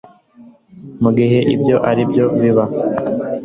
[1.01, 1.75] mu gihe ibyo
[2.09, 2.65] byarimo biba